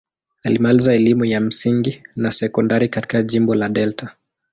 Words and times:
Alimaliza 0.43 0.93
elimu 0.93 1.25
ya 1.25 1.39
msingi 1.41 2.03
na 2.15 2.31
sekondari 2.31 2.89
katika 2.89 3.23
jimbo 3.23 3.55
la 3.55 3.69
Delta. 3.69 4.15